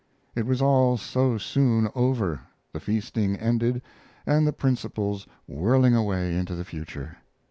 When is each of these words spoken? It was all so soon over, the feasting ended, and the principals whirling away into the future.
It 0.33 0.47
was 0.47 0.63
all 0.63 0.97
so 0.97 1.37
soon 1.37 1.87
over, 1.93 2.41
the 2.73 2.79
feasting 2.79 3.35
ended, 3.35 3.83
and 4.25 4.47
the 4.47 4.51
principals 4.51 5.27
whirling 5.47 5.93
away 5.95 6.35
into 6.35 6.55
the 6.55 6.65
future. 6.65 7.17